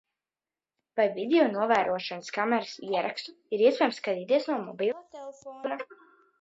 [0.99, 5.83] Vai videonovērošanas kameras ierakstu ir iespējams skatīties no mobilā telefona?